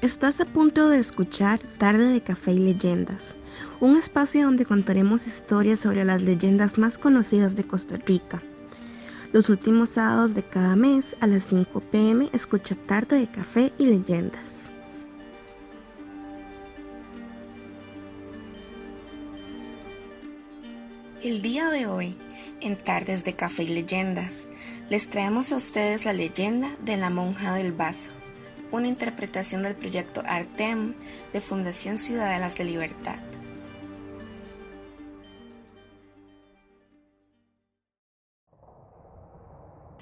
[0.00, 3.34] Estás a punto de escuchar Tarde de Café y Leyendas,
[3.80, 8.40] un espacio donde contaremos historias sobre las leyendas más conocidas de Costa Rica.
[9.32, 13.86] Los últimos sábados de cada mes a las 5 pm escucha Tarde de Café y
[13.86, 14.66] Leyendas.
[21.24, 22.14] El día de hoy,
[22.60, 24.46] en Tardes de Café y Leyendas,
[24.90, 28.12] les traemos a ustedes la leyenda de la monja del vaso
[28.70, 30.94] una interpretación del proyecto Artem
[31.32, 33.18] de Fundación Ciudadanas de Libertad.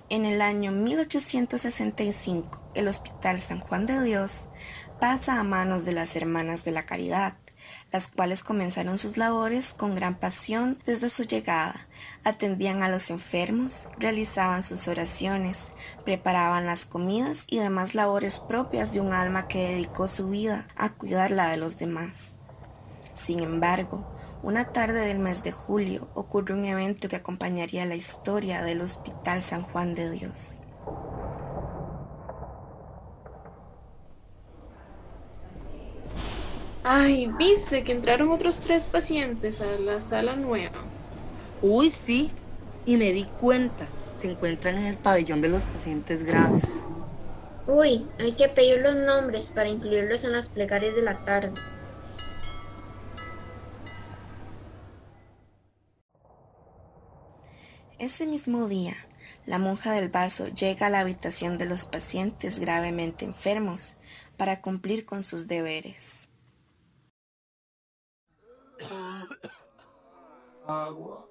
[0.08, 4.48] En el año 1865, el Hospital San Juan de Dios
[5.00, 7.34] pasa a manos de las Hermanas de la Caridad,
[7.92, 11.86] las cuales comenzaron sus labores con gran pasión desde su llegada.
[12.24, 15.70] Atendían a los enfermos, realizaban sus oraciones,
[16.04, 20.90] preparaban las comidas y demás labores propias de un alma que dedicó su vida a
[20.90, 22.38] cuidar la de los demás.
[23.14, 24.06] Sin embargo,
[24.42, 29.42] una tarde del mes de julio ocurre un evento que acompañaría la historia del Hospital
[29.42, 30.62] San Juan de Dios.
[36.88, 40.84] Ay, viste que entraron otros tres pacientes a la sala nueva.
[41.60, 42.30] Uy, sí.
[42.84, 43.88] Y me di cuenta.
[44.14, 46.62] Se encuentran en el pabellón de los pacientes graves.
[47.66, 51.60] Uy, hay que pedir los nombres para incluirlos en las plegarias de la tarde.
[57.98, 58.94] Ese mismo día,
[59.44, 63.96] la monja del vaso llega a la habitación de los pacientes gravemente enfermos
[64.36, 66.25] para cumplir con sus deberes.
[70.66, 71.26] Agua.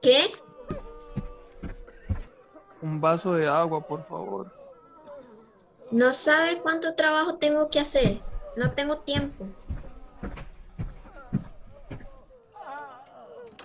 [0.00, 0.32] ¿Qué?
[2.82, 4.52] Un vaso de agua, por favor.
[5.90, 8.20] No sabe cuánto trabajo tengo que hacer.
[8.56, 9.46] No tengo tiempo.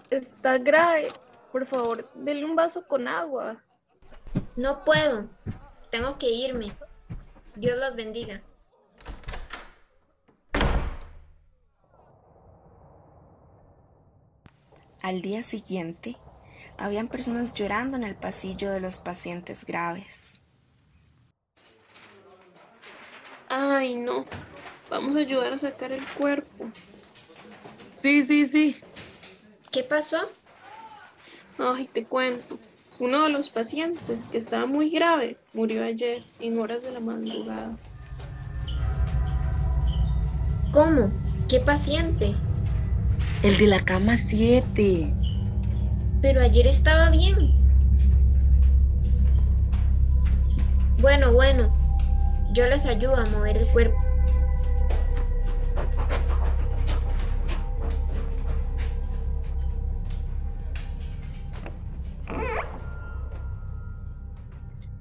[0.09, 1.09] Está grave.
[1.52, 3.63] Por favor, denle un vaso con agua.
[4.55, 5.25] No puedo.
[5.89, 6.75] Tengo que irme.
[7.55, 8.41] Dios los bendiga.
[15.02, 16.17] Al día siguiente,
[16.77, 20.42] habían personas llorando en el pasillo de los pacientes graves.
[23.48, 24.26] Ay, no.
[24.89, 26.70] Vamos a ayudar a sacar el cuerpo.
[28.02, 28.76] Sí, sí, sí.
[29.71, 30.17] ¿Qué pasó?
[31.58, 32.59] Ay, te cuento.
[32.99, 37.77] Uno de los pacientes, que estaba muy grave, murió ayer en horas de la madrugada.
[40.73, 41.09] ¿Cómo?
[41.48, 42.36] ¿Qué paciente?
[43.42, 45.14] El de la cama 7.
[46.22, 47.38] Pero ayer estaba bien.
[51.00, 51.73] Bueno, bueno.
[52.52, 53.98] Yo les ayudo a mover el cuerpo.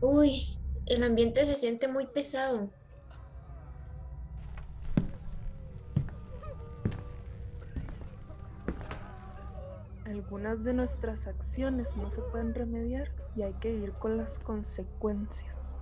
[0.00, 0.56] Uy,
[0.86, 2.70] el ambiente se siente muy pesado.
[10.08, 15.77] Algunas de nuestras acciones no se pueden remediar y hay que vivir con las consecuencias.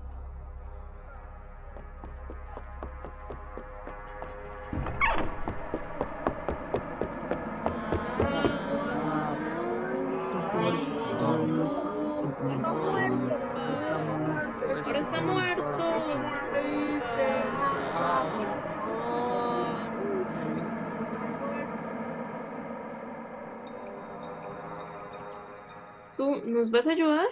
[26.66, 27.26] Nos vas a ayudar?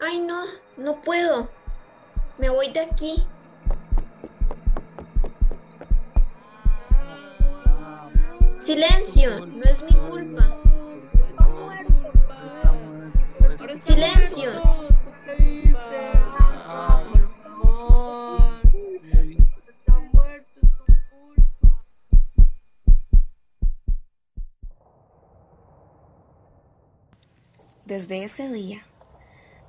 [0.00, 0.44] Ay, no,
[0.78, 1.50] no puedo.
[2.38, 3.26] Me voy de aquí.
[8.58, 10.56] Silencio, no es mi culpa.
[13.78, 14.69] Silencio.
[27.90, 28.84] Desde ese día,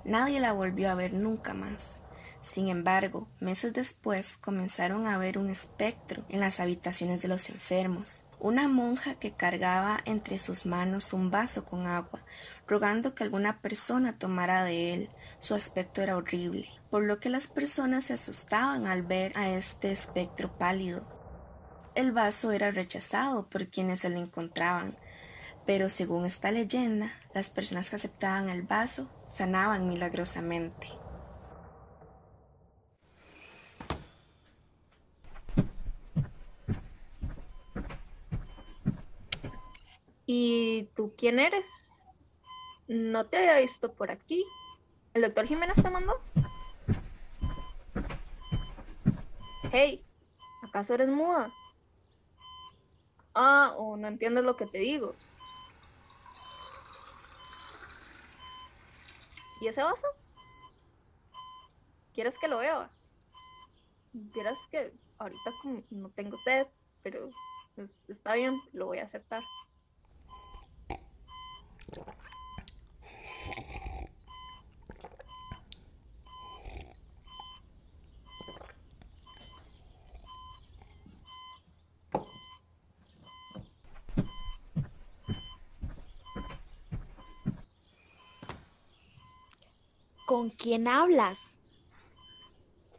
[0.06, 2.04] nadie la volvió a ver nunca más.
[2.40, 8.24] Sin embargo, meses después comenzaron a ver un espectro en las habitaciones de los enfermos,
[8.40, 12.24] una monja que cargaba entre sus manos un vaso con agua,
[12.68, 15.10] rogando que alguna persona tomara de él.
[15.40, 19.92] Su aspecto era horrible, por lo que las personas se asustaban al ver a este
[19.92, 21.08] espectro pálido.
[21.96, 24.96] El vaso era rechazado por quienes se lo encontraban,
[25.66, 30.88] pero según esta leyenda, las personas que aceptaban el vaso sanaban milagrosamente.
[40.26, 42.06] ¿Y tú quién eres?
[42.88, 44.46] No te había visto por aquí.
[45.14, 46.22] ¿El doctor Jiménez te mandó?
[49.74, 50.04] Hey,
[50.64, 51.50] ¿acaso eres muda?
[53.34, 55.16] Ah, o no entiendes lo que te digo.
[59.62, 60.08] ¿Y ese vaso?
[62.14, 62.90] ¿Quieres que lo beba?
[64.12, 66.68] Vieras que ahorita como no tengo sed,
[67.04, 67.30] pero
[68.08, 69.44] está bien, lo voy a aceptar.
[90.42, 91.60] ¿Con quién hablas?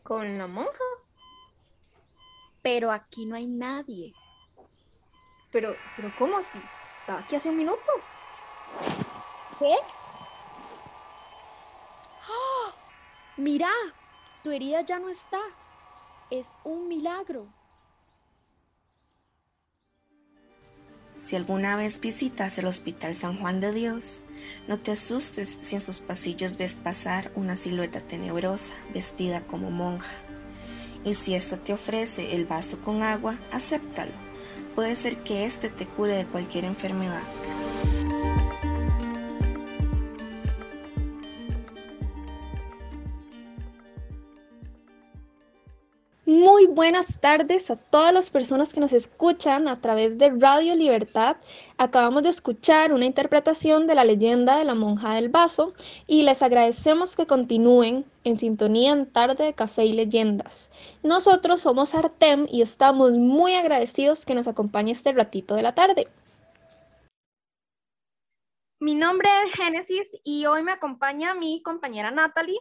[0.05, 0.85] ¿Con la monja?
[2.62, 4.15] Pero aquí no hay nadie.
[5.50, 6.61] Pero, pero ¿cómo así?
[7.00, 7.83] Estaba aquí hace un minuto.
[9.59, 9.73] ¿Qué?
[12.29, 12.73] ¡Ah!
[13.37, 13.73] Mira,
[14.44, 15.41] tu herida ya no está.
[16.31, 17.49] Es un milagro.
[21.32, 24.20] Si alguna vez visitas el Hospital San Juan de Dios,
[24.69, 30.12] no te asustes si en sus pasillos ves pasar una silueta tenebrosa vestida como monja.
[31.06, 34.12] Y si ésta te ofrece el vaso con agua, acéptalo.
[34.75, 37.23] Puede ser que éste te cure de cualquier enfermedad.
[46.93, 51.39] Buenas tardes a todas las personas que nos escuchan a través de Radio Libertad.
[51.79, 55.73] Acabamos de escuchar una interpretación de la leyenda de la monja del vaso
[56.06, 60.69] y les agradecemos que continúen en sintonía en Tarde de Café y Leyendas.
[61.03, 66.09] Nosotros somos Artem y estamos muy agradecidos que nos acompañe este ratito de la tarde.
[68.81, 72.59] Mi nombre es Génesis y hoy me acompaña mi compañera Natalie.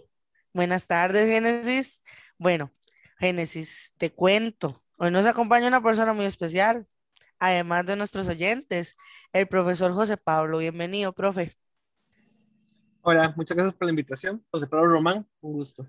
[0.53, 2.01] Buenas tardes, Génesis.
[2.37, 2.71] Bueno,
[3.21, 4.81] Génesis, te cuento.
[4.97, 6.87] Hoy nos acompaña una persona muy especial,
[7.37, 8.97] además de nuestros oyentes,
[9.31, 10.57] el profesor José Pablo.
[10.57, 11.55] Bienvenido, profe.
[13.03, 14.43] Hola, muchas gracias por la invitación.
[14.49, 15.85] José Pablo Román, un gusto.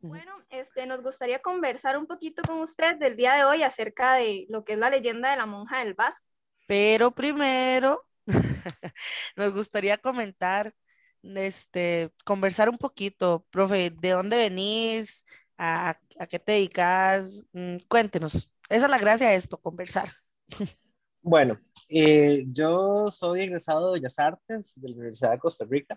[0.00, 4.46] Bueno, este, nos gustaría conversar un poquito con usted del día de hoy acerca de
[4.48, 6.22] lo que es la leyenda de la monja del vaso.
[6.66, 8.02] Pero primero,
[9.36, 10.74] nos gustaría comentar,
[11.22, 15.26] este, conversar un poquito, profe, ¿de dónde venís?
[15.64, 15.96] ¿A,
[16.28, 17.44] qué te dedicas?
[17.52, 18.50] Mm, cuéntenos.
[18.68, 20.10] Esa es la gracia de esto, conversar.
[21.24, 21.56] Bueno,
[21.88, 25.96] eh, yo soy egresado de Bellas Artes de la Universidad de Costa Rica.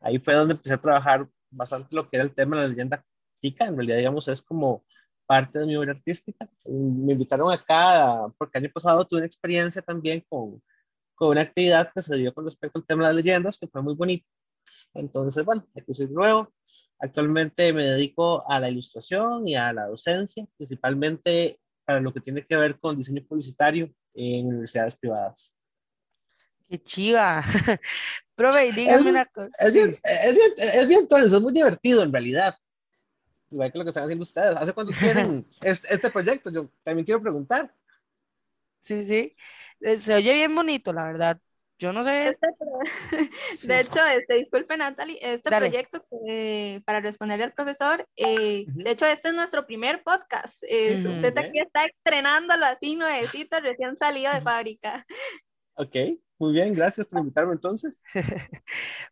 [0.00, 3.04] Ahí fue donde empecé a trabajar bastante lo que era el tema de la leyenda
[3.38, 3.66] tica.
[3.66, 4.82] En realidad, digamos, es como
[5.26, 6.48] parte de mi obra artística.
[6.64, 10.62] Me invitaron acá porque el año pasado tuve una experiencia también con,
[11.14, 13.82] con una actividad que se dio con respecto al tema de las leyendas, que fue
[13.82, 14.26] muy bonito.
[14.94, 16.50] Entonces, bueno, aquí soy nuevo.
[16.98, 22.44] Actualmente me dedico a la ilustración y a la docencia, principalmente para lo que tiene
[22.44, 25.52] que ver con diseño publicitario en universidades privadas.
[26.68, 27.42] ¡Qué chiva!
[28.34, 29.50] Profe, dígame una cosa.
[29.58, 32.56] Es bien, es, bien, es bien, es muy divertido en realidad.
[33.50, 34.56] Igual que lo que están haciendo ustedes.
[34.56, 36.50] ¿Hace cuánto tienen este, este proyecto?
[36.50, 37.72] Yo también quiero preguntar.
[38.82, 39.36] Sí, sí.
[39.80, 41.40] Eh, se oye bien bonito, la verdad.
[41.78, 42.28] Yo no sé.
[42.28, 42.46] Este
[43.66, 46.04] de hecho, este, disculpe Natalie, este proyecto
[46.84, 50.62] para responderle al profesor, eh, de hecho este es nuestro primer podcast.
[50.62, 55.06] Usted aquí está estrenándolo así nuevecito, recién salido de fábrica.
[55.74, 55.94] Ok,
[56.38, 58.02] muy bien, gracias por invitarme entonces.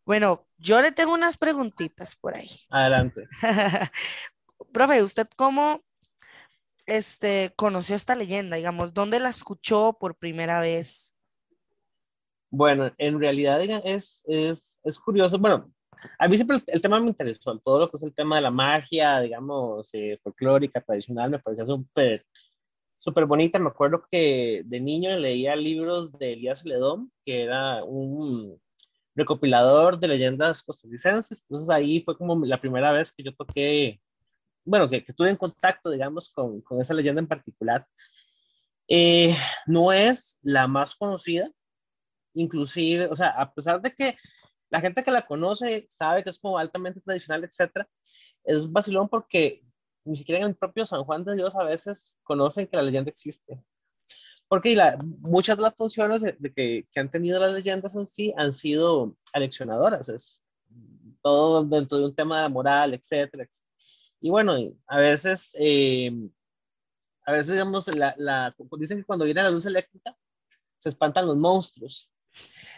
[0.05, 2.49] bueno, yo le tengo unas preguntitas por ahí.
[2.71, 3.29] Adelante.
[4.73, 5.83] Profe, ¿usted cómo
[6.87, 8.57] este, conoció esta leyenda?
[8.57, 11.14] Digamos, ¿dónde la escuchó por primera vez?
[12.57, 15.39] Bueno, en realidad es, es, es curioso.
[15.39, 15.73] Bueno,
[16.21, 18.53] a mí siempre el, tema me interesó, todo lo que es el tema de la
[18.53, 22.25] magia, digamos, eh, folclórica, tradicional, me parecía súper
[22.99, 23.59] súper bonita.
[23.59, 28.61] Me acuerdo que de niño leía libros de Elías Ledón, que era un
[29.17, 31.43] recopilador de leyendas costarricenses.
[31.43, 34.01] Entonces ahí fue como la primera vez que yo toqué,
[34.65, 37.85] bueno, que, que tuve en contacto, digamos, con, con esa leyenda en particular.
[38.87, 39.35] Eh,
[39.67, 41.51] no es la más conocida,
[42.35, 44.17] inclusive, o sea, a pesar de que
[44.71, 47.89] la gente que la conoce sabe que es como altamente tradicional, etcétera,
[48.45, 49.65] es vacilón porque
[50.05, 53.11] ni siquiera en el propio San Juan de Dios a veces conocen que la leyenda
[53.11, 53.63] existe.
[54.49, 58.35] Porque la, muchas de las funciones de, que, que, han tenido las leyendas en sí
[58.37, 60.43] han sido aleccionadoras, es
[61.23, 63.47] todo dentro de un tema de moral, etcétera.
[64.21, 66.13] Y bueno, a veces, eh,
[67.25, 70.17] a veces digamos, la, la, dicen que cuando viene la luz eléctrica
[70.77, 72.11] se espantan los monstruos.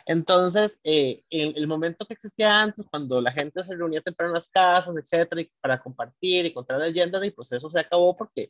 [0.07, 4.49] Entonces, eh, el, momento que existía antes, cuando la gente se reunía temprano en las
[4.49, 8.49] casas, etcétera, y para compartir y contar leyendas, el proceso se acabó porque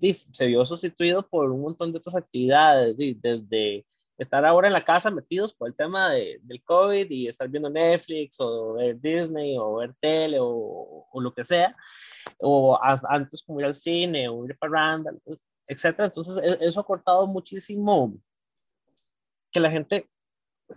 [0.00, 3.86] se vio sustituido por un montón de otras actividades, desde
[4.18, 7.70] estar ahora en la casa metidos por el tema de, del COVID y estar viendo
[7.70, 11.76] Netflix o ver Disney o ver tele o, o lo que sea,
[12.38, 15.20] o antes como ir al cine o ir para Randall,
[15.66, 16.06] etcétera.
[16.06, 18.14] Entonces, e, eso ha cortado muchísimo
[19.52, 20.08] que la gente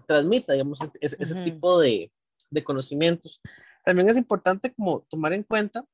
[0.07, 2.11] transmita, digamos, ese, tipo de,
[2.49, 3.41] de, conocimientos.
[3.83, 5.85] También es importante como tomar en cuenta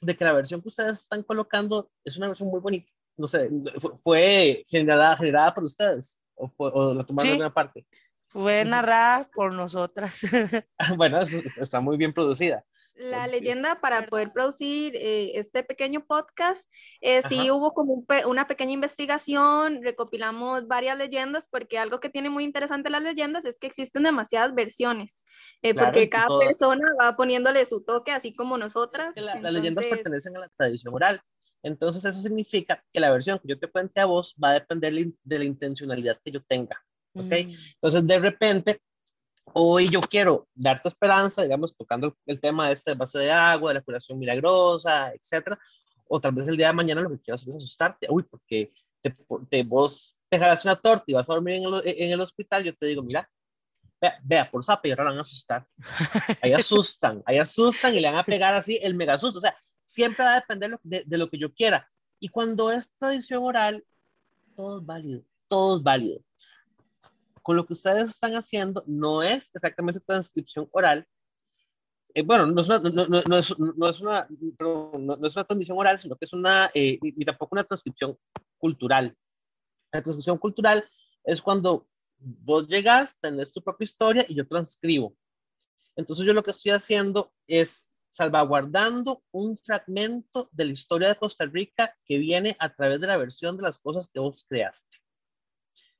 [0.00, 2.90] de que la versión que ustedes están colocando es una versión muy bonita.
[3.16, 3.50] No sé,
[4.02, 7.86] fue generada, generada por ustedes o, fue, o la tomaron de una parte.
[8.28, 10.20] Fue narrada por nosotras.
[10.96, 12.64] bueno, está muy bien producida.
[12.94, 16.70] La leyenda para poder producir eh, este pequeño podcast,
[17.00, 22.44] eh, sí hubo como una pequeña investigación, recopilamos varias leyendas, porque algo que tiene muy
[22.44, 25.24] interesante las leyendas es que existen demasiadas versiones,
[25.62, 29.12] eh, porque cada persona va poniéndole su toque, así como nosotras.
[29.16, 31.20] las leyendas pertenecen a la tradición oral,
[31.62, 34.92] entonces eso significa que la versión que yo te cuente a vos va a depender
[34.92, 36.82] de la intencionalidad que yo tenga.
[37.14, 37.30] ¿ok?
[37.30, 37.54] Mm.
[37.74, 38.80] Entonces, de repente,
[39.54, 43.74] hoy yo quiero darte esperanza, digamos, tocando el tema de este vaso de agua, de
[43.74, 45.58] la curación milagrosa, etcétera,
[46.08, 48.72] o tal vez el día de mañana lo que quiero hacer es asustarte, uy, porque
[49.00, 49.14] te,
[49.48, 52.74] te vos dejarás una torta y vas a dormir en el, en el hospital, yo
[52.74, 53.30] te digo, mira,
[54.00, 55.66] vea, vea por zapa y ahora van a asustar.
[56.42, 59.38] Ahí asustan, ahí asustan y le van a pegar así el mega susto.
[59.38, 61.88] O sea, siempre va a depender de, de lo que yo quiera.
[62.18, 63.84] Y cuando es tradición oral,
[64.56, 66.20] todo es válido, todo es válido
[67.42, 71.06] con lo que ustedes están haciendo no es exactamente transcripción oral.
[72.14, 74.26] Eh, bueno, no es una, no, no, es, no es una,
[74.58, 78.16] no, es una transmisión oral, sino que es una, eh, ni tampoco una transcripción
[78.58, 79.16] cultural.
[79.92, 80.88] La transcripción cultural
[81.24, 85.16] es cuando vos llegas, tenés tu propia historia y yo transcribo.
[85.96, 91.46] Entonces yo lo que estoy haciendo es salvaguardando un fragmento de la historia de Costa
[91.46, 95.01] Rica que viene a través de la versión de las cosas que vos creaste.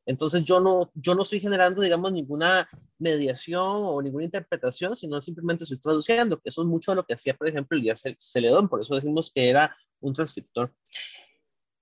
[0.07, 2.69] Entonces yo no, yo no estoy generando, digamos, ninguna
[2.99, 7.15] mediación o ninguna interpretación, sino simplemente estoy traduciendo, que eso es mucho de lo que
[7.15, 10.75] hacía, por ejemplo, Elías Celedón, por eso decimos que era un transcriptor.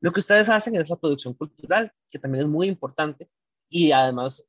[0.00, 3.30] Lo que ustedes hacen es la producción cultural, que también es muy importante,
[3.68, 4.46] y además,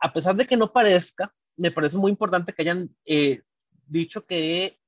[0.00, 3.42] a pesar de que no parezca, me parece muy importante que hayan eh,
[3.86, 4.78] dicho que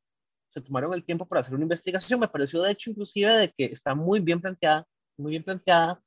[0.49, 3.67] se tomaron el tiempo para hacer una investigación, me pareció de hecho inclusive de que
[3.67, 4.87] está muy bien planteada,
[5.19, 6.03] muy bien planteada,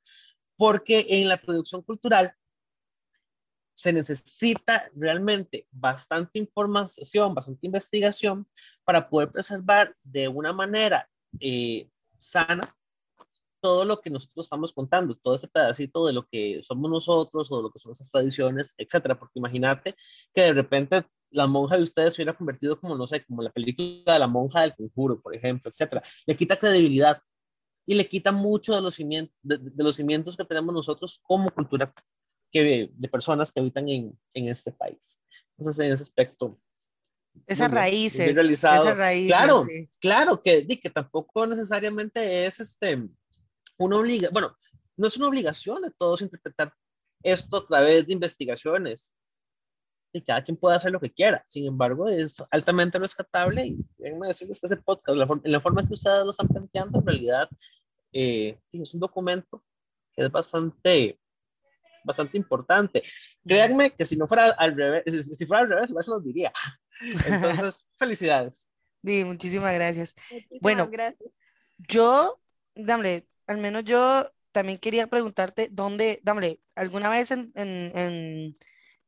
[0.60, 2.34] porque en la producción cultural
[3.72, 8.46] se necesita realmente bastante información, bastante investigación
[8.84, 11.08] para poder preservar de una manera
[11.40, 11.88] eh,
[12.18, 12.76] sana
[13.62, 17.56] todo lo que nosotros estamos contando, todo este pedacito de lo que somos nosotros o
[17.56, 19.18] de lo que son esas tradiciones, etcétera.
[19.18, 19.94] Porque imagínate
[20.34, 23.50] que de repente la monja de ustedes se hubiera convertido como, no sé, como la
[23.50, 26.02] película de la monja del conjuro, por ejemplo, etcétera.
[26.26, 27.22] Le quita credibilidad
[27.90, 31.92] y le quita mucho de los, cimientos, de, los cimientos que tenemos nosotros como cultura
[32.52, 35.20] que, de personas que habitan en, en este país.
[35.58, 36.56] Entonces, en ese aspecto.
[37.48, 39.36] Esas raíces, esas raíces.
[39.36, 39.66] Claro,
[39.98, 43.08] claro, que, que tampoco necesariamente es este,
[43.76, 44.56] una obligación, bueno,
[44.96, 46.72] no es una obligación de todos interpretar
[47.24, 49.12] esto a través de investigaciones,
[50.12, 51.42] y cada quien puede hacer lo que quiera.
[51.46, 55.94] Sin embargo, es altamente rescatable y déjenme decirles que ese podcast, en la forma que
[55.94, 57.48] ustedes lo están planteando, en realidad
[58.12, 59.62] eh, es un documento
[60.14, 61.18] que es bastante,
[62.04, 63.02] bastante importante.
[63.46, 65.04] Créanme que si no fuera al revés,
[65.36, 66.52] si fuera al revés, eso lo diría.
[67.26, 68.66] Entonces, felicidades.
[69.04, 70.14] Sí, muchísimas gracias.
[70.60, 71.30] bueno, gracias.
[71.78, 72.40] yo,
[72.74, 78.56] dame, al menos yo también quería preguntarte, ¿dónde, dame, alguna vez en, en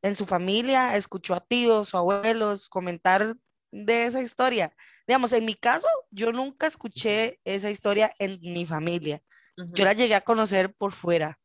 [0.02, 3.35] en su familia escuchó a tíos o abuelos comentar
[3.72, 4.72] de esa historia.
[5.06, 9.20] Digamos, en mi caso, yo nunca escuché esa historia en mi familia.
[9.56, 11.38] Yo la llegué a conocer por fuera.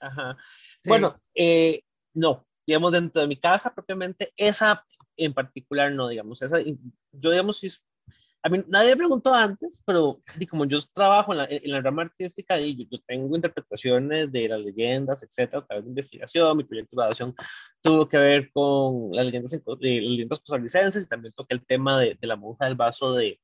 [0.00, 0.36] Ajá.
[0.84, 1.82] Bueno, eh,
[2.14, 4.84] no, digamos, dentro de mi casa propiamente, esa
[5.16, 7.70] en particular no, digamos, esa, yo digamos, sí
[8.44, 12.02] a mí nadie preguntó antes, pero y como yo trabajo en la, en la rama
[12.02, 16.90] artística y yo, tengo interpretaciones de las leyendas, etcétera, a través de investigación, mi proyecto
[16.92, 17.34] de grabación
[17.80, 22.18] tuvo que ver con las leyendas, las leyendas costarricenses y también toqué el tema de,
[22.20, 23.40] la monja del vaso de,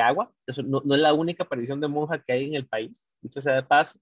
[0.00, 0.32] agua.
[0.46, 3.56] Eso no, es la única aparición de monja que hay en el país, dicho sea
[3.56, 3.98] de paso,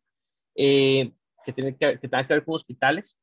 [0.55, 1.11] eh,
[1.43, 3.19] que, tiene que, que tenga que ver con hospitales.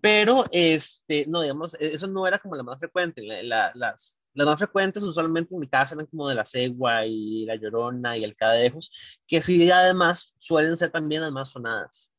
[0.00, 3.22] Pero, este, no, digamos, eso no era como la más frecuente.
[3.22, 7.44] La, las, las más frecuentes usualmente en mi casa eran como de la cegua y
[7.44, 12.14] la llorona y el cadejos, que sí además suelen ser también las más sonadas.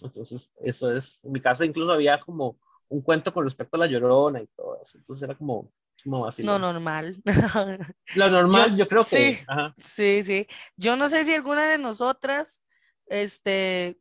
[0.00, 3.86] Entonces, eso es, en mi casa incluso había como un cuento con respecto a la
[3.86, 4.98] llorona y todo eso.
[4.98, 5.72] Entonces era como,
[6.02, 6.42] como así.
[6.42, 7.22] No, normal.
[8.14, 9.36] Lo normal, yo, Yo- creo que.
[9.36, 9.44] sí.
[9.48, 9.74] ajá.
[9.82, 10.46] Sí, sí.
[10.76, 12.62] Yo no sé si alguna de nosotras,
[13.06, 13.98] este,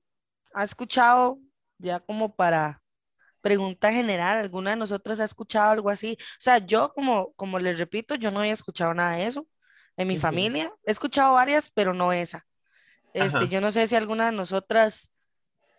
[0.53, 1.39] ha escuchado,
[1.77, 2.82] ya como para
[3.43, 6.17] pregunta general, alguna de nosotras ha escuchado algo así.
[6.19, 9.45] O sea, yo como, como les repito, yo no había escuchado nada de eso
[9.97, 10.71] en mi familia.
[10.85, 12.47] He escuchado varias, pero no esa.
[13.13, 13.47] Este, Ajá.
[13.47, 15.11] yo no sé si alguna de nosotras,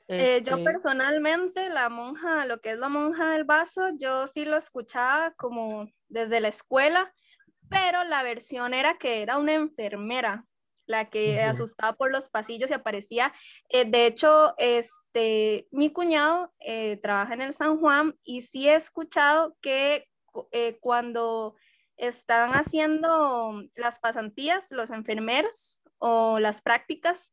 [0.06, 4.44] Eh, yo este, personalmente, la monja, lo que es la monja del vaso, yo sí
[4.44, 7.12] lo escuchaba como desde la escuela,
[7.70, 10.44] pero la versión era que era una enfermera
[10.86, 13.32] la que asustaba por los pasillos y aparecía.
[13.68, 18.74] Eh, de hecho, este, mi cuñado eh, trabaja en el San Juan y sí he
[18.74, 20.06] escuchado que
[20.52, 21.54] eh, cuando
[21.96, 27.32] están haciendo las pasantías, los enfermeros o las prácticas,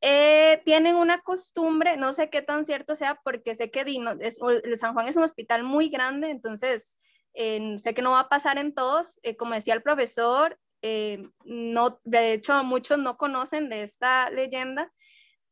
[0.00, 4.38] eh, tienen una costumbre, no sé qué tan cierto sea, porque sé que Dino- es-
[4.62, 6.98] el San Juan es un hospital muy grande, entonces
[7.34, 9.20] eh, sé que no va a pasar en todos.
[9.22, 14.92] Eh, como decía el profesor, eh, no, de hecho muchos no conocen de esta leyenda,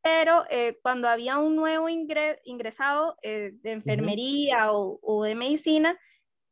[0.03, 5.99] pero eh, cuando había un nuevo ingre- ingresado eh, de enfermería o, o de medicina,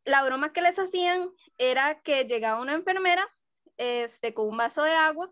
[0.05, 3.27] la broma que les hacían era que llegaba una enfermera
[3.77, 5.31] este, con un vaso de agua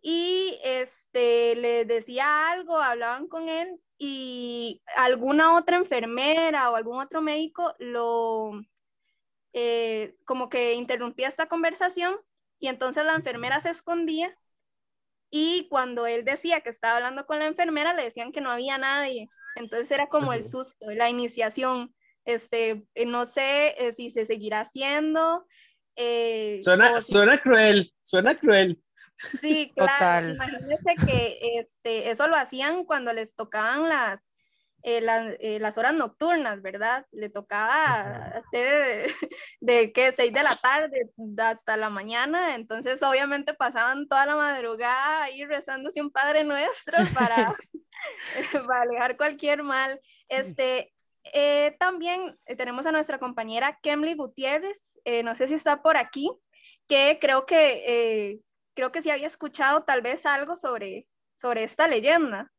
[0.00, 7.20] y este, le decía algo, hablaban con él y alguna otra enfermera o algún otro
[7.22, 8.60] médico lo
[9.52, 12.16] eh, como que interrumpía esta conversación
[12.62, 14.38] y entonces la enfermera se escondía
[15.30, 18.78] y cuando él decía que estaba hablando con la enfermera le decían que no había
[18.78, 19.28] nadie.
[19.56, 21.92] Entonces era como el susto, la iniciación.
[22.24, 25.44] Este, eh, no sé eh, si se seguirá haciendo.
[25.96, 28.80] eh, Suena, si- suena cruel, suena cruel.
[29.16, 29.96] Sí, claro.
[29.96, 30.34] Total.
[30.34, 34.31] Imagínense que este, eso lo hacían cuando les tocaban las,
[34.82, 37.06] eh, las, eh, las horas nocturnas, ¿verdad?
[37.12, 39.06] Le tocaba hacer
[39.60, 45.22] de qué, seis de la tarde hasta la mañana, entonces obviamente pasaban toda la madrugada
[45.22, 47.54] ahí rezándose un Padre Nuestro para,
[48.66, 50.00] para alejar cualquier mal.
[50.28, 50.92] Este,
[51.24, 56.30] eh, también tenemos a nuestra compañera Kemly Gutiérrez, eh, no sé si está por aquí,
[56.88, 58.40] que creo que, eh,
[58.74, 62.50] creo que sí había escuchado tal vez algo sobre, sobre esta leyenda.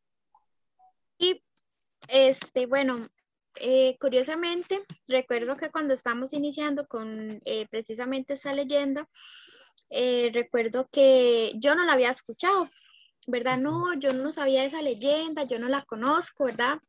[2.07, 3.07] Este, bueno,
[3.59, 9.07] eh, curiosamente, recuerdo que cuando estamos iniciando con eh, precisamente esa leyenda,
[9.89, 12.69] eh, recuerdo que yo no la había escuchado,
[13.27, 13.57] ¿verdad?
[13.57, 16.79] No, yo no sabía esa leyenda, yo no la conozco, ¿verdad?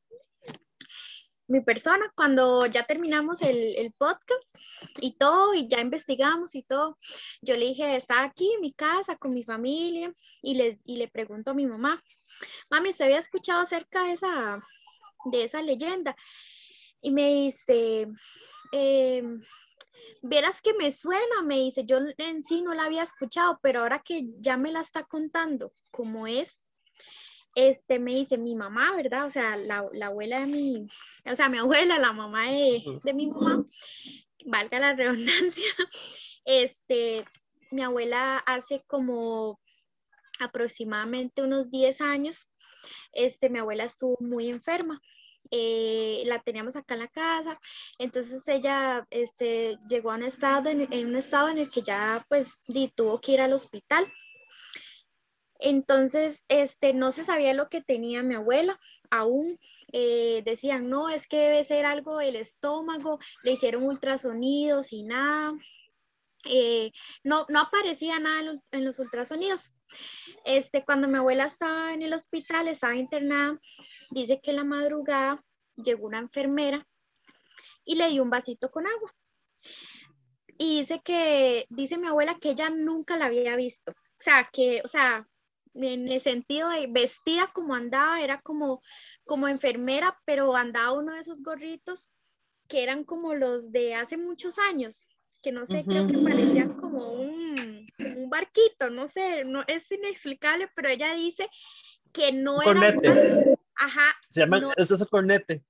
[1.46, 4.56] Mi persona, cuando ya terminamos el, el podcast
[5.00, 6.98] y todo, y ya investigamos y todo,
[7.42, 11.08] yo le dije, está aquí en mi casa con mi familia, y le, y le
[11.08, 12.02] pregunto a mi mamá,
[12.70, 14.62] mami, ¿usted había escuchado acerca de esa,
[15.24, 16.16] de esa leyenda.
[17.00, 18.08] Y me dice,
[18.72, 19.22] eh,
[20.22, 24.00] verás que me suena, me dice, yo en sí no la había escuchado, pero ahora
[24.00, 26.58] que ya me la está contando como es,
[27.54, 29.26] este me dice mi mamá, ¿verdad?
[29.26, 30.86] O sea, la, la abuela de mi,
[31.24, 33.64] o sea, mi abuela, la mamá de, de mi mamá,
[34.46, 35.64] valga la redundancia,
[36.44, 37.24] este,
[37.70, 39.60] mi abuela hace como
[40.40, 42.48] aproximadamente unos 10 años,
[43.12, 45.00] este, mi abuela estuvo muy enferma.
[45.56, 47.60] Eh, la teníamos acá en la casa,
[48.00, 52.58] entonces ella este, llegó a un estado en, un estado en el que ya pues
[52.96, 54.04] tuvo que ir al hospital.
[55.60, 59.58] Entonces, este, no se sabía lo que tenía mi abuela aún.
[59.92, 65.52] eh, decían, no, es que debe ser algo del estómago, le hicieron ultrasonidos y nada.
[66.46, 69.74] Eh, no, no aparecía nada en, los- en los ultrasonidos.
[70.44, 73.58] Este, cuando mi abuela estaba en el hospital, estaba internada,
[74.10, 75.42] dice que en la madrugada
[75.76, 76.86] llegó una enfermera
[77.84, 79.14] y le dio un vasito con agua.
[80.58, 83.92] Y dice que, dice mi abuela que ella nunca la había visto.
[83.92, 85.28] O sea, que, o sea,
[85.74, 88.80] en el sentido de vestida como andaba, era como,
[89.24, 92.10] como enfermera, pero andaba uno de esos gorritos
[92.68, 95.06] que eran como los de hace muchos años,
[95.44, 100.68] que no sé, creo que parecían como un, un barquito, no sé, no, es inexplicable,
[100.74, 101.48] pero ella dice
[102.12, 102.94] que no era...
[102.94, 103.56] Cornete.
[103.76, 105.62] Ajá, Se llama, no- eso es cornete.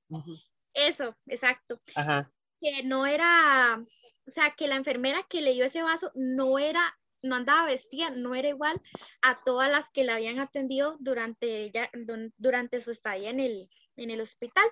[0.72, 1.80] Eso, exacto.
[1.96, 2.30] Ajá.
[2.60, 3.84] que no era,
[4.26, 8.10] o sea, que la enfermera que le dio ese vaso no era, no andaba vestida,
[8.10, 8.80] no era igual
[9.22, 13.68] a todas las que la habían atendido durante, ella, dun- durante su estadía en el,
[13.96, 14.64] en el hospital.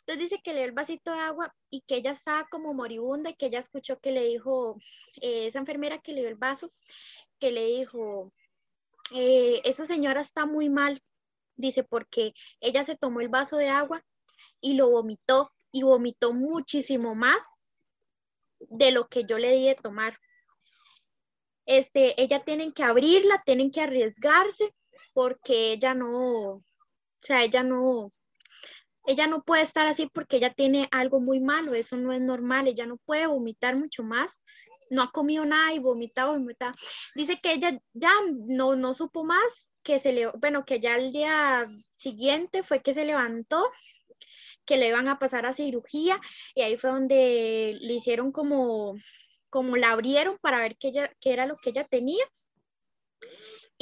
[0.00, 3.30] Entonces dice que le dio el vasito de agua y que ella estaba como moribunda
[3.30, 4.78] y que ella escuchó que le dijo,
[5.20, 6.72] eh, esa enfermera que le dio el vaso,
[7.38, 8.32] que le dijo,
[9.12, 11.02] eh, esa señora está muy mal,
[11.56, 14.04] Dice, porque ella se tomó el vaso de agua
[14.60, 17.42] y lo vomitó y vomitó muchísimo más
[18.58, 20.18] de lo que yo le di de tomar.
[21.66, 24.74] Este, ella tienen que abrirla, tienen que arriesgarse
[25.12, 26.62] porque ella no, o
[27.20, 28.12] sea, ella no,
[29.06, 32.68] ella no puede estar así porque ella tiene algo muy malo, eso no es normal,
[32.68, 34.42] ella no puede vomitar mucho más,
[34.90, 36.74] no ha comido nada y vomitado, vomitado.
[37.14, 38.12] Dice que ella ya
[38.46, 42.94] no, no supo más, que se le, bueno, que ya el día siguiente fue que
[42.94, 43.68] se levantó,
[44.64, 46.20] que le iban a pasar a cirugía
[46.54, 48.94] y ahí fue donde le hicieron como,
[49.50, 52.24] como la abrieron para ver qué, qué era lo que ella tenía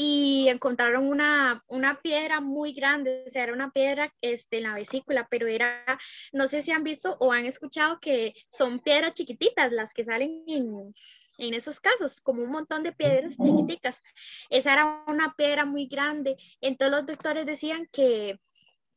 [0.03, 4.75] y encontraron una, una piedra muy grande, o sea, era una piedra este, en la
[4.75, 5.85] vesícula, pero era,
[6.33, 10.43] no sé si han visto o han escuchado que son piedras chiquititas las que salen
[10.47, 10.95] en,
[11.37, 14.03] en esos casos, como un montón de piedras chiquiticas.
[14.49, 16.39] Esa era una piedra muy grande.
[16.63, 18.41] Entonces los doctores decían que,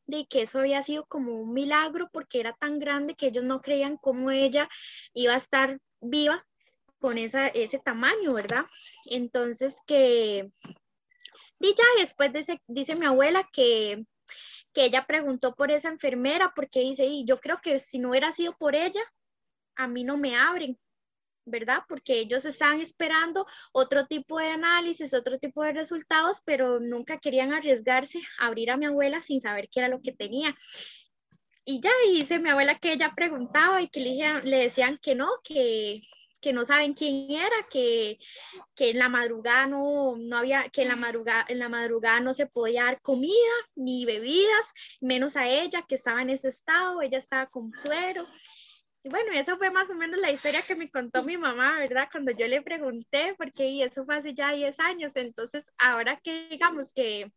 [0.06, 3.60] de que eso había sido como un milagro porque era tan grande que ellos no
[3.60, 4.70] creían cómo ella
[5.12, 6.46] iba a estar viva
[6.98, 8.64] con esa, ese tamaño, ¿verdad?
[9.04, 10.50] Entonces que,
[11.64, 14.04] y ya después dice, dice mi abuela que,
[14.74, 18.32] que ella preguntó por esa enfermera porque dice, y yo creo que si no hubiera
[18.32, 19.00] sido por ella,
[19.76, 20.78] a mí no me abren,
[21.46, 21.82] ¿verdad?
[21.88, 27.52] Porque ellos estaban esperando otro tipo de análisis, otro tipo de resultados, pero nunca querían
[27.52, 30.54] arriesgarse a abrir a mi abuela sin saber qué era lo que tenía.
[31.64, 35.28] Y ya dice mi abuela que ella preguntaba y que le, le decían que no,
[35.42, 36.02] que,
[36.44, 38.18] que no saben quién era, que,
[38.74, 42.34] que en la madrugada no, no había, que en la madrugada, en la madrugada no
[42.34, 44.66] se podía dar comida ni bebidas,
[45.00, 48.26] menos a ella que estaba en ese estado, ella estaba con suero.
[49.02, 52.08] Y bueno, eso fue más o menos la historia que me contó mi mamá, ¿verdad?
[52.12, 56.92] Cuando yo le pregunté, porque eso fue hace ya 10 años, entonces ahora que digamos
[56.92, 57.32] que,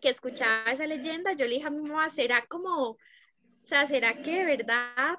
[0.00, 2.98] que escuchaba esa leyenda, yo le dije a mi mamá, ¿será como, o
[3.64, 5.18] sea, ¿será que verdad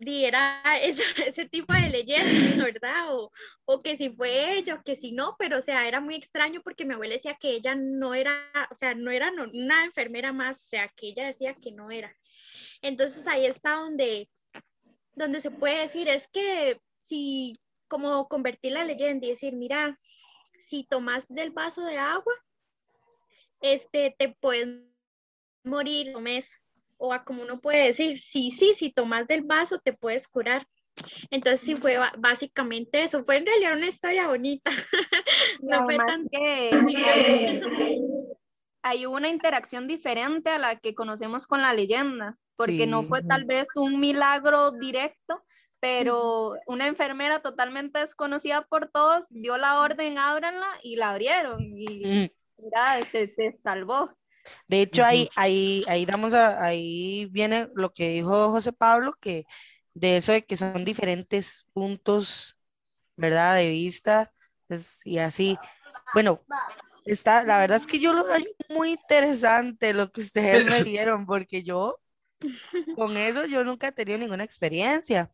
[0.00, 3.14] diera ese, tipo de leyenda, ¿verdad?
[3.14, 3.30] O,
[3.64, 6.60] o, que si fue ella o que si no, pero o sea, era muy extraño
[6.62, 10.58] porque mi abuela decía que ella no era, o sea, no era una enfermera más,
[10.58, 12.14] o sea, que ella decía que no era.
[12.82, 14.28] Entonces ahí está donde,
[15.14, 17.58] donde se puede decir, es que si,
[17.88, 19.98] como convertir la leyenda y decir, mira,
[20.58, 22.34] si tomas del vaso de agua,
[23.60, 24.68] este, te puedes
[25.64, 26.50] morir un mes
[26.98, 30.66] o a como uno puede decir, sí, sí, si tomas del vaso te puedes curar.
[31.30, 34.70] Entonces sí fue básicamente eso, fue en realidad una historia bonita.
[35.62, 36.28] no fue tan...
[36.28, 36.70] que,
[38.82, 43.44] hay una interacción diferente a la que conocemos con la leyenda, porque no fue tal
[43.44, 45.42] vez un milagro directo,
[45.80, 52.30] pero una enfermera totalmente desconocida por todos dio la orden, ábranla, y la abrieron, y
[52.56, 54.10] mira, se, se salvó.
[54.68, 59.46] De hecho, ahí, ahí, ahí, damos ahí viene lo que dijo José Pablo, que
[59.94, 62.56] de eso de que son diferentes puntos,
[63.16, 63.56] ¿verdad?
[63.56, 64.32] De vista,
[65.04, 65.58] y así.
[66.14, 66.44] Bueno,
[67.04, 71.26] está, la verdad es que yo lo veo muy interesante lo que ustedes me dieron,
[71.26, 71.98] porque yo
[72.94, 75.30] con eso yo nunca he tenido ninguna experiencia.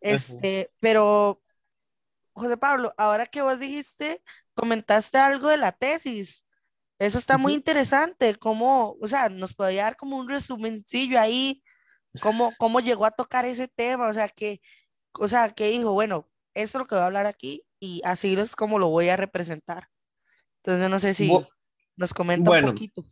[0.00, 1.42] Este, pero
[2.32, 4.22] José Pablo, ahora que vos dijiste,
[4.54, 6.44] comentaste algo de la tesis.
[6.98, 11.62] Eso está muy interesante, cómo, o sea, nos podría dar como un resumencillo ahí,
[12.22, 14.60] cómo, cómo llegó a tocar ese tema, o sea, que,
[15.12, 18.34] o sea, que dijo, bueno, esto es lo que voy a hablar aquí y así
[18.34, 19.88] es como lo voy a representar.
[20.62, 21.30] Entonces, no sé si
[21.96, 23.04] nos comenta un poquito.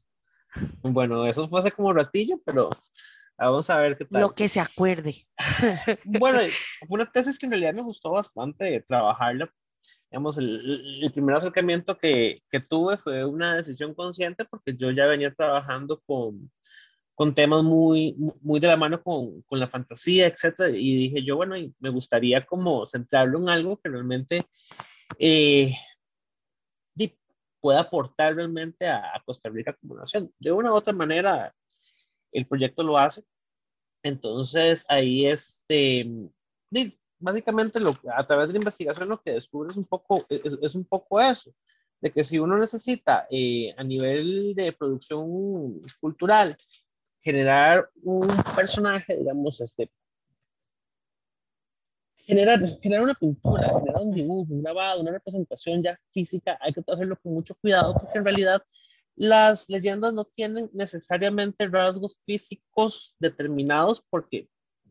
[0.82, 2.70] Bueno, eso fue hace como ratillo, pero
[3.36, 4.22] vamos a ver qué tal.
[4.22, 5.26] Lo que se acuerde.
[6.04, 6.40] bueno,
[6.86, 9.52] fue una tesis que en realidad me gustó bastante trabajarla
[10.14, 15.06] digamos, el, el primer acercamiento que, que, tuve fue una decisión consciente porque yo ya
[15.06, 16.52] venía trabajando con,
[17.16, 21.34] con temas muy, muy de la mano con, con, la fantasía, etcétera, y dije yo,
[21.34, 24.42] bueno, me gustaría como centrarlo en algo que realmente
[25.18, 25.74] eh,
[27.60, 30.32] pueda aportar realmente a, Costa Rica como nación.
[30.38, 31.52] De una u otra manera,
[32.30, 33.24] el proyecto lo hace.
[34.04, 36.06] Entonces, ahí este,
[37.24, 40.84] básicamente lo, a través de la investigación lo que descubres un poco, es, es un
[40.84, 41.54] poco eso,
[42.00, 46.54] de que si uno necesita eh, a nivel de producción cultural
[47.22, 49.90] generar un personaje, digamos, este,
[52.16, 56.82] generar, generar una pintura, generar un dibujo, un grabado, una representación ya física, hay que
[56.86, 58.62] hacerlo con mucho cuidado porque en realidad
[59.16, 64.50] las leyendas no tienen necesariamente rasgos físicos determinados porque,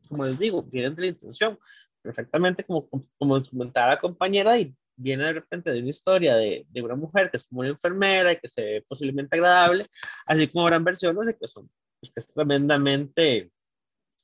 [0.10, 1.60] como les digo, vienen de la intención
[2.04, 2.88] perfectamente, como,
[3.18, 7.32] como comentaba la compañera, y viene de repente de una historia de, de, una mujer
[7.32, 9.86] que es como una enfermera y que se ve posiblemente agradable,
[10.28, 13.50] así como habrán versiones de que son pues, que es tremendamente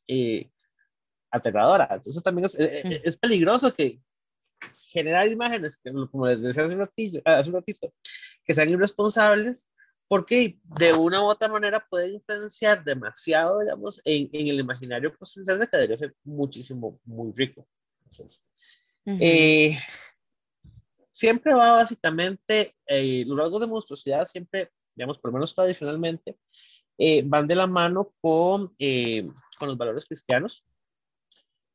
[0.07, 0.49] eh,
[1.31, 1.87] aterradora.
[1.91, 4.01] Entonces también es, es, eh, es, peligroso que
[4.91, 7.89] generar imágenes, que, como les decía hace un, ratito, hace un ratito,
[8.43, 9.69] que sean irresponsables,
[10.09, 15.67] porque de una u otra manera pueden influenciar demasiado, digamos, en, en el imaginario costarricense
[15.67, 17.67] que debería ser muchísimo, muy rico.
[17.99, 18.43] Entonces,
[19.05, 19.17] uh -huh.
[19.21, 19.77] eh,
[21.11, 26.39] siempre va básicamente, eh, los rasgos de monstruosidad siempre, digamos, por lo menos tradicionalmente,
[26.97, 30.65] eh, van de la mano con, eh, con los valores cristianos,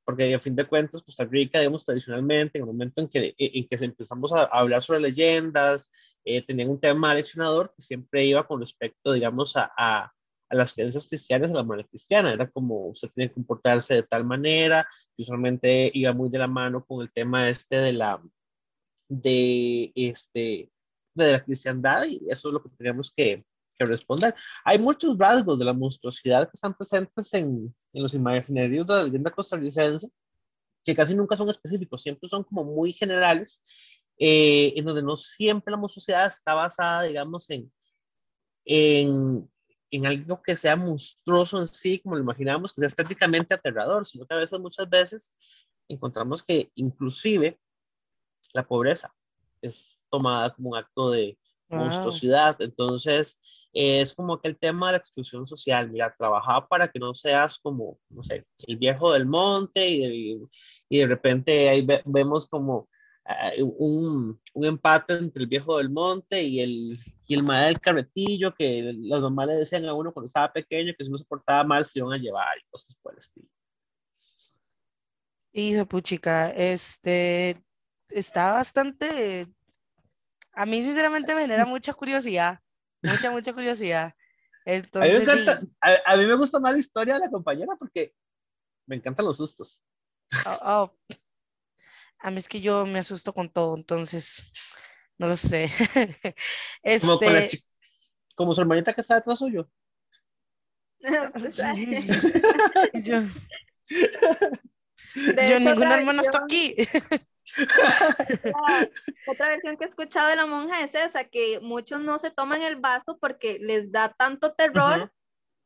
[0.05, 3.67] porque a fin de cuentas Costa Rica, digamos, tradicionalmente, en el momento en que, en
[3.67, 5.91] que empezamos a, hablar sobre leyendas,
[6.25, 10.13] eh, tenían un tema leccionador que siempre iba con respecto, digamos, a, a,
[10.49, 12.33] a las creencias cristianas, a la moral cristiana.
[12.33, 14.87] Era como usted tiene que comportarse de tal manera,
[15.17, 18.23] y usualmente iba muy de la mano con el tema este de la,
[19.09, 20.71] de, este,
[21.15, 23.45] de la cristiandad, y eso es lo que teníamos que,
[23.77, 24.35] que responder.
[24.65, 29.05] Hay muchos rasgos de la monstruosidad que están presentes en, en los imaginarios de la
[29.05, 30.09] leyenda costarricense,
[30.85, 33.63] que casi nunca son específicos, siempre son como muy generales,
[34.19, 37.73] eh, en donde no siempre la monstruosidad está basada, digamos, en,
[38.65, 39.51] en,
[39.91, 44.27] en, algo que sea monstruoso en sí, como lo imaginamos, que sea estéticamente aterrador, sino
[44.27, 45.37] que a veces, muchas veces,
[45.89, 47.59] encontramos que inclusive
[48.53, 49.15] la pobreza
[49.63, 52.61] es tomada como un acto de monstruosidad.
[52.61, 53.41] Entonces,
[53.75, 57.59] es como que el tema de la exclusión social, mira, trabajar para que no seas
[57.59, 60.41] como, no sé, el viejo del monte y,
[60.89, 62.89] y de repente ahí ve, vemos como
[63.59, 67.81] uh, un, un, empate entre el viejo del monte y el, y el madre del
[67.81, 71.25] carretillo, que las mamás le decían a uno cuando estaba pequeño que si no se
[71.25, 73.49] portaba mal se iban a llevar y cosas por el estilo.
[75.53, 77.61] Hijo puchica, este,
[78.09, 79.49] está bastante,
[80.53, 82.61] a mí sinceramente me genera mucha curiosidad
[83.05, 84.15] mucha, mucha curiosidad.
[84.65, 87.31] Entonces, a, mí me encanta, a, a, mí me gusta más la historia de la
[87.31, 88.15] compañera porque
[88.87, 89.81] me encantan los sustos.
[90.47, 90.91] Oh, oh.
[92.21, 94.53] A mí es que yo me asusto con todo, entonces,
[95.19, 95.65] no lo sé.
[96.83, 97.07] este...
[97.07, 97.21] como,
[98.35, 99.69] como, su hermanita que está detrás suyo.
[102.95, 103.21] yo,
[105.15, 106.75] yo ninguna hermana está aquí.
[109.27, 112.63] Otra versión que he escuchado de la monja es esa, que muchos no se toman
[112.63, 115.11] el vaso porque les da tanto terror uh -huh.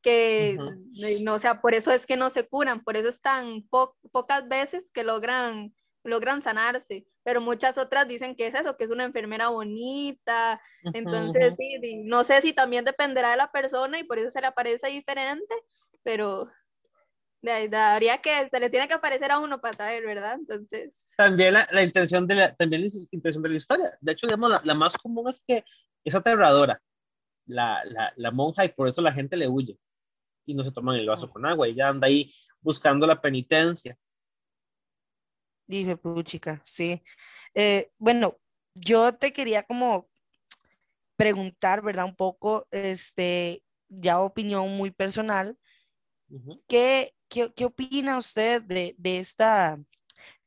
[0.02, 1.22] que, uh -huh.
[1.22, 4.48] no, o sea, por eso es que no se curan, por eso están po pocas
[4.48, 5.72] veces que logran,
[6.04, 10.88] logran sanarse, pero muchas otras dicen que es eso, que es una enfermera bonita, uh
[10.88, 10.92] -huh.
[10.94, 14.48] entonces sí, no sé si también dependerá de la persona y por eso se le
[14.48, 15.54] aparece diferente,
[16.02, 16.50] pero
[17.42, 20.34] habría que, se le tiene que aparecer a uno para saber, ¿verdad?
[20.34, 20.92] Entonces...
[21.16, 23.98] También la, la intención de la, también la intención de la historia.
[24.00, 25.64] De hecho, digamos, la, la más común es que
[26.04, 26.80] es aterradora,
[27.46, 29.78] la, la, la, monja, y por eso la gente le huye.
[30.46, 33.96] Y no se toman el vaso con agua, ella anda ahí buscando la penitencia.
[35.66, 37.02] Dije, puchica, sí.
[37.54, 38.38] Eh, bueno,
[38.74, 40.08] yo te quería como
[41.16, 42.06] preguntar, ¿verdad?
[42.06, 45.58] Un poco, este, ya opinión muy personal,
[46.30, 46.62] uh -huh.
[46.68, 49.78] ¿qué, ¿qué, qué opina usted de, de, esta,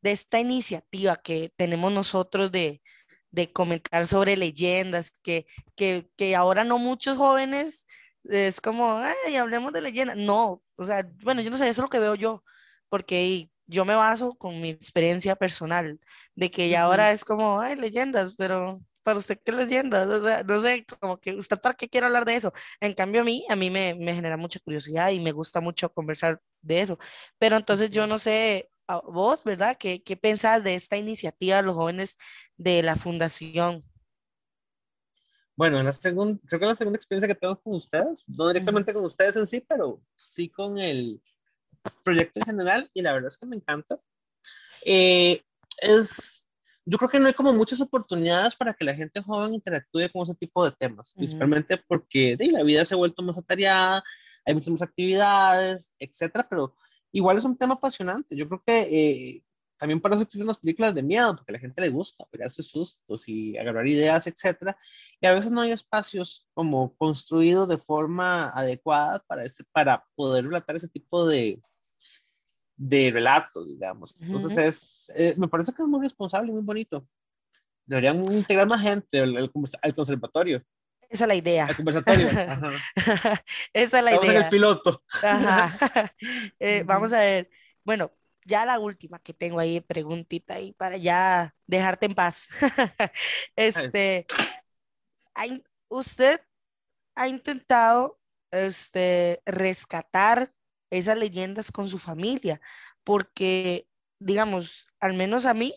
[0.02, 2.82] de esta iniciativa que tenemos nosotros de,
[3.32, 7.88] de comentar sobre leyendas, que, que, que, ahora no muchos jóvenes
[8.26, 10.18] es como, ay, hablemos de leyendas.
[10.18, 12.44] No, o sea, bueno, yo no sé, eso es lo que veo yo,
[12.90, 16.00] porque yo me baso con mi experiencia personal,
[16.36, 20.44] de que ya ahora es como, ay, leyendas, pero para usted qué leyendas, o sea,
[20.44, 22.52] no sé, como que usted para qué quiere hablar de eso.
[22.80, 25.92] En cambio a mí, a mí me, me genera mucha curiosidad y me gusta mucho
[25.92, 26.98] conversar de eso.
[27.40, 28.70] Pero entonces yo no sé,
[29.06, 29.78] vos, ¿verdad?
[29.78, 32.18] ¿Qué, qué pensás de esta iniciativa de los jóvenes
[32.58, 33.84] de la fundación?
[35.56, 38.94] Bueno, la segunda, creo que la segunda experiencia que tengo con ustedes, no directamente uh
[38.94, 38.98] -huh.
[38.98, 41.22] con ustedes en sí, pero sí con el
[42.04, 44.00] proyecto en general, y la verdad es que me encanta.
[44.86, 45.44] Eh,
[45.82, 46.41] es,
[46.86, 50.24] yo creo que no hay como muchas oportunidades para que la gente joven interactúe con
[50.24, 51.18] ese tipo de temas, uh -huh.
[51.18, 54.04] principalmente porque la vida se ha vuelto más atareada,
[54.46, 56.76] hay muchas más actividades, etcétera, pero
[57.12, 58.36] igual es un tema apasionante.
[58.36, 59.44] Yo creo que eh,
[59.78, 62.62] también para eso existen las películas de miedo, porque a la gente le gusta pegarse
[62.64, 64.78] sustos y agarrar ideas, etcétera,
[65.20, 70.46] y a veces no hay espacios como construidos de forma adecuada para, este, para poder
[70.46, 71.60] relatar ese tipo de,
[72.82, 74.20] de relatos, digamos.
[74.22, 74.68] Entonces, uh -huh.
[74.68, 77.06] es, eh, me parece que es muy responsable y muy bonito.
[77.86, 80.64] Deberían integrar más gente al, al, al conservatorio.
[81.08, 81.68] Esa es la idea.
[81.68, 82.28] El conversatorio.
[83.74, 84.40] Esa es la Estamos idea.
[84.40, 85.04] en el piloto.
[85.22, 85.78] Ajá.
[86.60, 87.50] eh, vamos a ver.
[87.84, 88.12] Bueno,
[88.46, 92.48] ya la última que tengo ahí, preguntita ahí para ya dejarte en paz.
[93.56, 94.26] este,
[95.90, 96.42] usted
[97.16, 100.52] ha intentado este, rescatar
[100.92, 102.62] esas leyendas con su familia,
[103.04, 103.88] porque,
[104.20, 105.74] digamos, al menos a mí,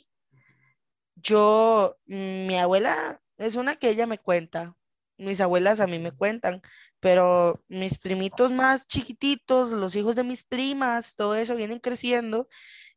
[1.16, 4.76] yo, mm, mi abuela es una que ella me cuenta,
[5.16, 6.60] mis abuelas a mí me cuentan,
[7.00, 12.48] pero mis primitos más chiquititos, los hijos de mis primas, todo eso vienen creciendo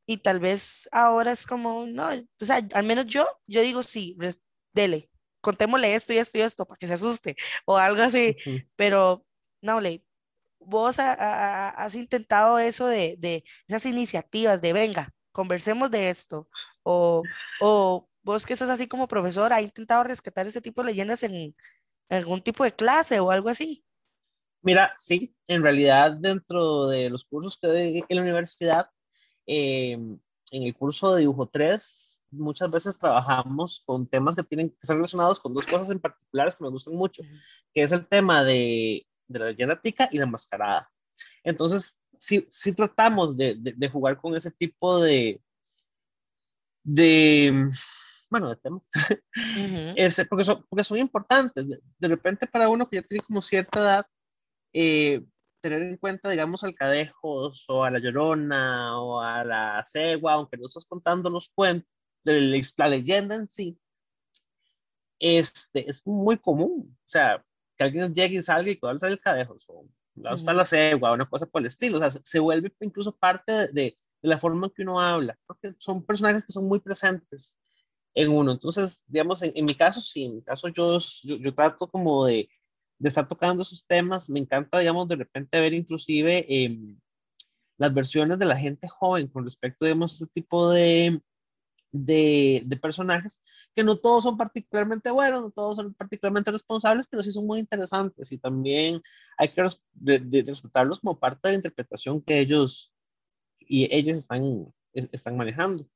[0.06, 4.17] y tal vez ahora es como, no, o sea, al menos yo, yo digo, sí,
[4.73, 5.10] dele,
[5.41, 8.36] contémosle esto y esto y esto para que se asuste o algo así,
[8.75, 9.25] pero
[9.62, 10.03] no, le,
[10.67, 16.49] vos has intentado eso de, de, esas iniciativas de venga, conversemos de esto
[16.84, 17.23] o,
[17.62, 21.56] o vos que sos así como profesor, ¿ha intentado rescatar ese tipo de leyendas en,
[22.10, 23.84] algún tipo de clase o algo así?
[24.62, 28.89] Mira, sí, en realidad dentro de los cursos que doy en la universidad,
[29.45, 30.19] em,
[30.51, 34.97] en el curso de dibujo 3, muchas veces trabajamos con temas que tienen que ser
[34.97, 37.23] relacionados con dos cosas en particulares que me gustan mucho,
[37.73, 40.90] que es el tema de, de la leyenda tica y la mascarada.
[41.44, 45.42] Entonces, sí, sí tratamos de, de, jugar con ese tipo de,
[46.84, 47.70] de
[48.30, 48.90] bueno, de temas,
[49.96, 51.66] este, porque, son, porque son importantes.
[51.68, 54.08] De, repente para uno que ya tiene como cierta edad,
[54.74, 55.24] eh,
[55.62, 60.58] tener en cuenta, digamos, al cadejos o a la llorona o a la cegua, aunque
[60.58, 61.90] no estás contando los cuentos,
[62.24, 63.80] de la leyenda en sí,
[65.20, 66.98] este, es muy común.
[67.00, 67.44] O sea,
[67.78, 69.86] que alguien llegue y salga y pueda sale el cadejos o
[70.26, 71.98] va a la cegua o una cosa por el estilo.
[71.98, 75.76] O sea, se vuelve incluso parte de, de, la forma en que uno habla, porque
[75.78, 77.56] son personajes que son muy presentes
[78.13, 78.52] en uno.
[78.52, 82.50] Entonces, digamos, en, mi caso, sí, en mi caso yo, yo, trato como de,
[82.98, 84.30] de, estar tocando esos temas.
[84.30, 87.00] Me encanta, digamos, de repente ver inclusive em,
[87.78, 91.22] las versiones de la gente joven con respecto, digamos, a este tipo de,
[91.91, 93.41] de, de, personajes,
[93.73, 97.60] que no todos son particularmente buenos, no todos son particularmente responsables, pero sí son muy
[97.60, 99.02] interesantes y también
[99.38, 102.93] hay que de, respetarlos como parte de la interpretación que ellos
[103.60, 105.88] y ellos están, están manejando.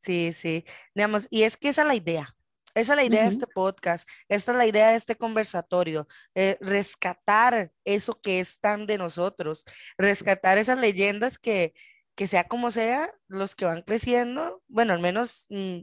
[0.00, 2.28] Sí, sí, digamos, y es que esa es la idea.
[2.74, 6.58] Esa es la idea de este podcast, esta es la idea de este conversatorio, eh,
[6.60, 9.64] rescatar eso que es tan de nosotros,
[9.96, 11.72] rescatar esas leyendas que,
[12.16, 15.80] que sea como sea, los que van creciendo, bueno, al menos mm,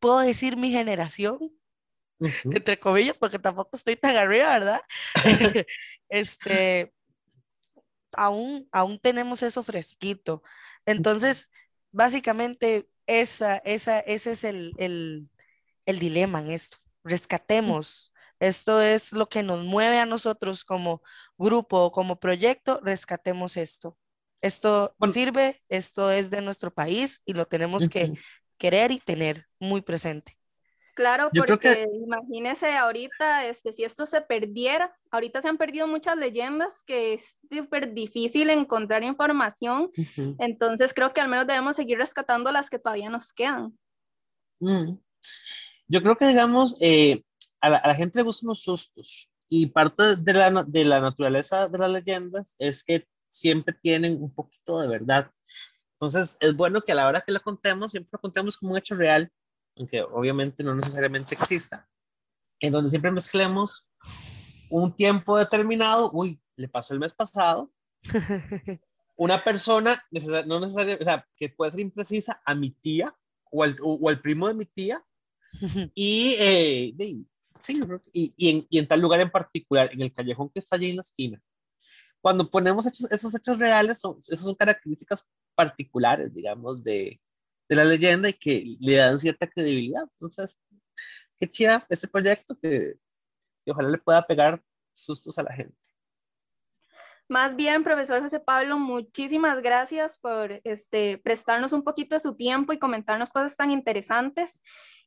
[0.00, 1.38] puedo decir mi generación,
[2.44, 4.80] entre comillas, porque tampoco estoy tan arriba, ¿verdad?
[6.08, 6.94] este,
[8.16, 10.42] aún, aún tenemos eso fresquito.
[10.86, 11.50] Entonces,
[11.90, 15.28] básicamente, esa, esa, ese es el, el,
[15.86, 16.78] el dilema en esto.
[17.04, 18.12] Rescatemos.
[18.38, 21.02] Esto es lo que nos mueve a nosotros como
[21.38, 22.80] grupo o como proyecto.
[22.82, 23.96] Rescatemos esto.
[24.42, 28.12] Esto sirve, esto es de nuestro país y lo tenemos que
[28.58, 30.36] querer y tener muy presente.
[30.94, 36.82] Claro, porque imagínese ahorita, este, si esto se perdiera, ahorita se han perdido muchas leyendas
[36.84, 39.90] que es súper difícil encontrar información,
[40.38, 43.78] entonces creo que al menos debemos seguir rescatando las que todavía nos quedan.
[44.60, 44.98] Mm.
[45.88, 47.22] Yo creo que, digamos, eh,
[47.60, 51.78] a, la, gente le gustan los sustos y parte de la, de la naturaleza de
[51.78, 55.30] las leyendas es que siempre tienen un poquito de verdad.
[55.92, 58.78] Entonces, es bueno que a la hora que lo contemos, siempre lo contemos como un
[58.78, 59.32] hecho real
[59.76, 61.88] aunque obviamente no necesariamente exista,
[62.60, 63.88] en donde siempre mezclemos
[64.70, 67.72] un tiempo determinado, uy, le pasó el mes pasado,
[69.16, 70.02] una persona,
[70.46, 73.14] no necesariamente, o sea, que puede ser imprecisa, a mi tía
[73.50, 75.04] o al, o, al primo de mi tía,
[75.94, 76.94] y, eh,
[77.62, 77.80] sí,
[78.12, 80.90] y, y, en, y, en, tal lugar en particular, en el callejón que está allí
[80.90, 81.42] en la esquina.
[82.22, 87.20] Cuando ponemos esos hechos reales, son, esas son características particulares, digamos, de,
[87.68, 90.04] de la leyenda y que le dan cierta credibilidad.
[90.14, 90.56] Entonces,
[91.40, 92.94] qué chida este proyecto que,
[93.66, 94.62] ojalá le pueda pegar
[94.94, 95.76] sustos a la gente.
[97.28, 102.72] Más bien, profesor José Pablo, muchísimas gracias por este, prestarnos un poquito de su tiempo
[102.72, 104.60] y comentarnos cosas tan interesantes.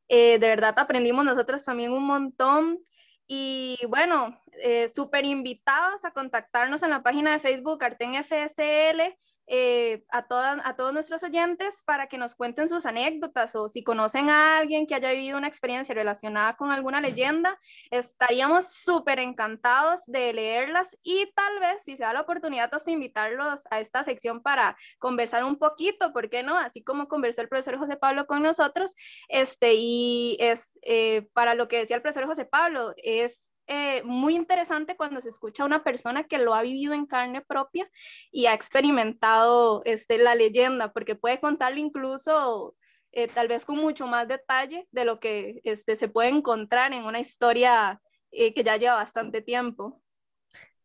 [0.08, 2.80] Eh, de verdad aprendimos nosotros también un montón.
[3.28, 9.18] Y bueno, eh, súper invitados a contactarnos en la página de Facebook Arten FSL
[9.48, 10.26] eh, a,
[10.64, 14.88] a todos nuestros oyentes para que nos cuenten sus anécdotas o si conocen a alguien
[14.88, 17.60] que haya vivido una experiencia relacionada con alguna leyenda,
[17.92, 23.68] estaríamos súper encantados de leerlas y tal vez si se da la oportunidad hasta invitarlos
[23.72, 26.58] a esta sección para conversar un poquito, ¿por qué no?
[26.58, 28.96] Así como conversó el profesor José Pablo con nosotros,
[29.28, 34.36] este, y es eh, para lo que decía el profesor José Pablo, es eh, muy
[34.36, 37.90] interesante cuando se escucha a una persona que lo ha vivido en carne propia
[38.32, 42.76] y ha experimentado este, la leyenda, porque puede contarle incluso
[43.12, 47.06] eh, tal vez con mucho más detalle de lo que este, se puede encontrar en
[47.06, 48.02] una historia
[48.32, 50.02] eh, que ya lleva bastante tiempo.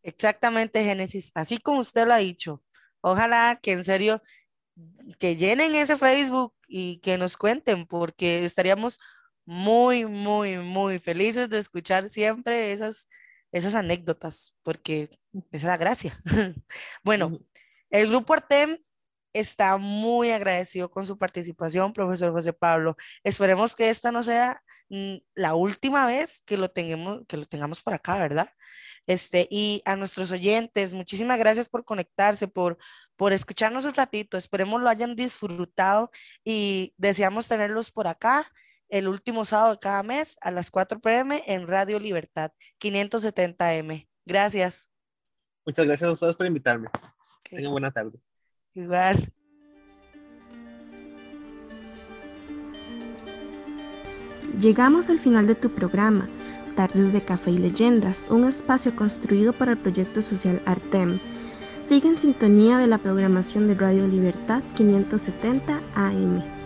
[0.02, 2.62] Exactamente, Génesis, así como usted lo ha dicho.
[3.02, 4.22] Ojalá que en serio
[5.18, 8.98] que llenen ese Facebook y que nos cuenten, porque estaríamos
[9.50, 13.08] muy, muy, muy felices de escuchar siempre esas,
[13.50, 15.10] esas anécdotas, porque
[15.50, 16.16] esa es la gracia.
[17.02, 17.36] bueno,
[17.90, 18.78] el grupo Artem
[19.32, 22.94] está muy agradecido con su participación, profesor José Pablo.
[23.24, 27.82] Esperemos que esta no sea mm, la última vez que lo tengamos, que lo tengamos
[27.82, 28.48] por acá, ¿verdad?
[29.08, 32.78] Este, y a nuestros oyentes, muchísimas gracias por conectarse, por,
[33.16, 34.38] por escucharnos un ratito.
[34.38, 36.12] Esperemos lo hayan disfrutado
[36.44, 38.46] y deseamos tenerlos por acá
[38.90, 44.08] el último sábado de cada mes a las 4 pm en Radio Libertad 570M.
[44.26, 44.90] Gracias.
[45.64, 46.88] Muchas gracias a ustedes por invitarme.
[47.48, 48.18] Tengan buena tarde.
[48.74, 49.32] Igual.
[54.58, 56.26] Llegamos al final de tu programa,
[56.76, 61.18] Tardes de Café y Leyendas, un espacio construido para el proyecto social Artem.
[61.82, 66.59] Sigue en sintonía de la programación de Radio Libertad 570 AM.